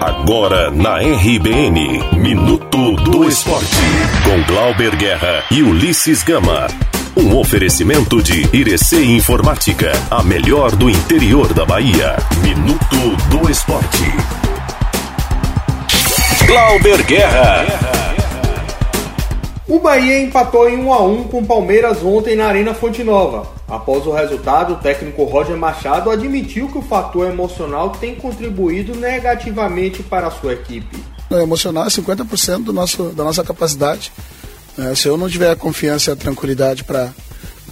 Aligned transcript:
Agora 0.00 0.70
na 0.70 0.98
RBN, 0.98 2.18
Minuto 2.18 2.92
do 2.96 3.26
Esporte, 3.26 3.76
com 4.24 4.42
Glauber 4.52 4.94
Guerra 4.94 5.44
e 5.50 5.62
Ulisses 5.62 6.22
Gama. 6.22 6.68
Um 7.16 7.34
oferecimento 7.36 8.22
de 8.22 8.46
Irecê 8.54 9.02
Informática, 9.02 9.90
a 10.10 10.22
melhor 10.22 10.76
do 10.76 10.90
interior 10.90 11.52
da 11.54 11.64
Bahia. 11.64 12.16
Minuto 12.42 13.16
do 13.30 13.50
Esporte. 13.50 14.04
Glauber 16.46 17.02
Guerra. 17.04 17.95
O 19.68 19.80
Bahia 19.80 20.20
empatou 20.20 20.68
em 20.68 20.76
1 20.76 20.92
a 20.92 21.02
1 21.02 21.24
com 21.24 21.40
o 21.40 21.46
Palmeiras 21.46 22.00
ontem 22.00 22.36
na 22.36 22.46
Arena 22.46 22.72
Fonte 22.72 23.02
Nova. 23.02 23.48
Após 23.66 24.06
o 24.06 24.12
resultado, 24.12 24.74
o 24.74 24.76
técnico 24.76 25.24
Roger 25.24 25.56
Machado 25.56 26.08
admitiu 26.08 26.68
que 26.68 26.78
o 26.78 26.82
fator 26.82 27.26
emocional 27.26 27.90
tem 27.90 28.14
contribuído 28.14 28.94
negativamente 28.94 30.04
para 30.04 30.28
a 30.28 30.30
sua 30.30 30.52
equipe. 30.52 31.02
O 31.28 31.34
emocional 31.34 31.84
é 31.84 31.88
50% 31.88 32.62
do 32.62 32.72
nosso, 32.72 33.06
da 33.06 33.24
nossa 33.24 33.42
capacidade. 33.42 34.12
É, 34.78 34.94
se 34.94 35.08
eu 35.08 35.16
não 35.16 35.28
tiver 35.28 35.50
a 35.50 35.56
confiança 35.56 36.10
e 36.10 36.12
a 36.12 36.16
tranquilidade 36.16 36.84
para 36.84 37.12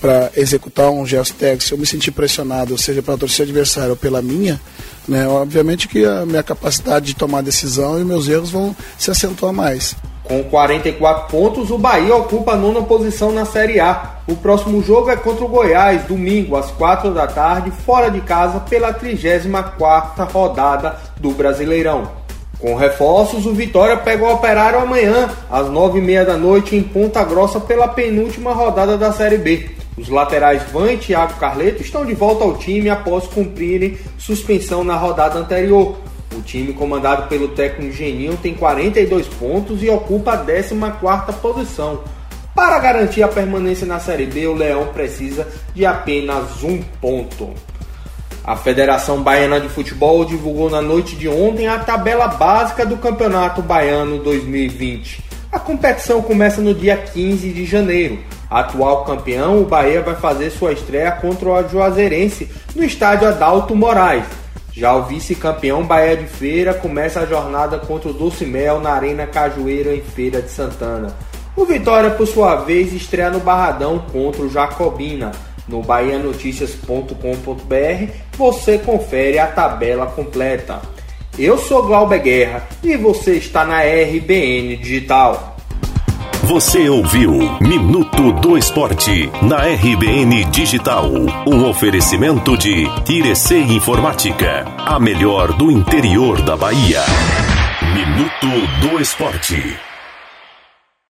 para 0.00 0.30
executar 0.36 0.90
um 0.90 1.06
gesto 1.06 1.34
técnico, 1.34 1.64
se 1.64 1.72
eu 1.72 1.78
me 1.78 1.86
sentir 1.86 2.10
pressionado, 2.10 2.76
seja 2.76 3.02
pela 3.02 3.16
torcida 3.16 3.44
adversária 3.44 3.88
ou 3.88 3.96
pela 3.96 4.20
minha, 4.20 4.60
né, 5.08 5.26
obviamente 5.26 5.88
que 5.88 6.04
a 6.04 6.26
minha 6.26 6.42
capacidade 6.42 7.06
de 7.06 7.14
tomar 7.14 7.42
decisão 7.42 7.98
e 7.98 8.04
meus 8.04 8.28
erros 8.28 8.50
vão 8.50 8.76
se 8.98 9.10
acentuar 9.10 9.54
mais. 9.54 9.96
Com 10.24 10.42
44 10.42 11.28
pontos, 11.28 11.70
o 11.70 11.76
Bahia 11.76 12.16
ocupa 12.16 12.52
a 12.52 12.56
nona 12.56 12.80
posição 12.82 13.30
na 13.30 13.44
Série 13.44 13.78
A. 13.78 14.14
O 14.26 14.34
próximo 14.34 14.82
jogo 14.82 15.10
é 15.10 15.16
contra 15.16 15.44
o 15.44 15.48
Goiás, 15.48 16.04
domingo 16.04 16.56
às 16.56 16.70
4 16.70 17.12
da 17.12 17.26
tarde, 17.26 17.70
fora 17.70 18.10
de 18.10 18.22
casa, 18.22 18.58
pela 18.60 18.94
34ª 18.94 20.26
rodada 20.32 20.96
do 21.18 21.30
Brasileirão. 21.32 22.08
Com 22.58 22.74
reforços, 22.74 23.44
o 23.44 23.52
Vitória 23.52 23.98
pega 23.98 24.24
o 24.24 24.32
Operário 24.32 24.80
amanhã, 24.80 25.28
às 25.50 25.66
9h30 25.68 26.24
da 26.24 26.36
noite, 26.38 26.74
em 26.74 26.82
Ponta 26.82 27.22
Grossa, 27.22 27.60
pela 27.60 27.88
penúltima 27.88 28.54
rodada 28.54 28.96
da 28.96 29.12
Série 29.12 29.36
B. 29.36 29.68
Os 29.98 30.08
laterais 30.08 30.62
Van 30.72 30.90
e 30.92 30.96
Thiago 30.96 31.34
Carleto 31.34 31.82
estão 31.82 32.06
de 32.06 32.14
volta 32.14 32.44
ao 32.44 32.56
time 32.56 32.88
após 32.88 33.26
cumprirem 33.26 33.98
suspensão 34.16 34.82
na 34.82 34.96
rodada 34.96 35.38
anterior. 35.38 35.96
O 36.36 36.42
time 36.42 36.72
comandado 36.72 37.28
pelo 37.28 37.48
técnico 37.48 37.92
Geninho 37.92 38.36
tem 38.36 38.54
42 38.54 39.28
pontos 39.28 39.82
e 39.82 39.88
ocupa 39.88 40.32
a 40.32 40.44
14ª 40.44 41.32
posição. 41.34 42.00
Para 42.54 42.78
garantir 42.78 43.22
a 43.22 43.28
permanência 43.28 43.86
na 43.86 44.00
Série 44.00 44.26
B, 44.26 44.46
o 44.46 44.54
Leão 44.54 44.86
precisa 44.88 45.46
de 45.74 45.86
apenas 45.86 46.62
um 46.62 46.80
ponto. 47.00 47.50
A 48.44 48.56
Federação 48.56 49.22
Baiana 49.22 49.60
de 49.60 49.68
Futebol 49.68 50.24
divulgou 50.24 50.68
na 50.68 50.82
noite 50.82 51.16
de 51.16 51.28
ontem 51.28 51.66
a 51.66 51.78
tabela 51.78 52.28
básica 52.28 52.84
do 52.84 52.96
Campeonato 52.96 53.62
Baiano 53.62 54.18
2020. 54.18 55.24
A 55.50 55.58
competição 55.58 56.20
começa 56.20 56.60
no 56.60 56.74
dia 56.74 56.96
15 56.96 57.50
de 57.50 57.64
janeiro. 57.64 58.18
Atual 58.50 59.04
campeão, 59.04 59.62
o 59.62 59.64
Bahia 59.64 60.02
vai 60.02 60.14
fazer 60.14 60.50
sua 60.50 60.72
estreia 60.72 61.12
contra 61.12 61.48
o 61.48 61.68
Juazeirense 61.68 62.48
no 62.74 62.84
estádio 62.84 63.28
Adalto 63.28 63.74
Moraes. 63.74 64.24
Já 64.76 64.92
o 64.96 65.04
vice-campeão 65.04 65.84
Bahia 65.84 66.16
de 66.16 66.26
Feira 66.26 66.74
começa 66.74 67.20
a 67.20 67.26
jornada 67.26 67.78
contra 67.78 68.08
o 68.08 68.12
Doce 68.12 68.44
Mel 68.44 68.80
na 68.80 68.90
Arena 68.90 69.24
Cajueira 69.24 69.94
em 69.94 70.00
Feira 70.00 70.42
de 70.42 70.50
Santana. 70.50 71.16
O 71.54 71.64
Vitória, 71.64 72.10
por 72.10 72.26
sua 72.26 72.56
vez, 72.56 72.92
estreia 72.92 73.30
no 73.30 73.38
Barradão 73.38 74.00
contra 74.10 74.42
o 74.42 74.50
Jacobina. 74.50 75.30
No 75.68 75.80
bahianoticias.com.br 75.80 78.12
você 78.36 78.78
confere 78.78 79.38
a 79.38 79.46
tabela 79.46 80.06
completa. 80.06 80.82
Eu 81.38 81.56
sou 81.56 81.86
Glauber 81.86 82.20
Guerra 82.20 82.66
e 82.82 82.96
você 82.96 83.36
está 83.36 83.64
na 83.64 83.80
RBN 83.80 84.76
Digital. 84.76 85.53
Você 86.46 86.90
ouviu 86.90 87.32
Minuto 87.58 88.32
do 88.32 88.58
Esporte 88.58 89.30
na 89.40 89.62
RBN 89.62 90.44
Digital. 90.50 91.10
Um 91.46 91.66
oferecimento 91.66 92.54
de 92.58 92.86
Irecê 93.08 93.60
Informática, 93.60 94.66
a 94.76 95.00
melhor 95.00 95.54
do 95.54 95.70
interior 95.70 96.42
da 96.42 96.54
Bahia. 96.54 97.00
Minuto 97.94 98.86
do 98.86 99.00
Esporte. 99.00 99.93